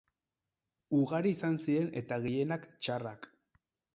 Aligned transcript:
Ugari 0.99 1.33
izan 1.37 1.59
ziren 1.67 1.91
eta 2.03 2.19
gehienak 2.25 2.65
txarrak. 2.79 3.29